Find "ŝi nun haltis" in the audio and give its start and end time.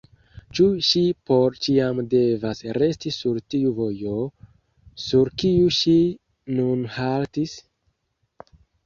5.81-7.55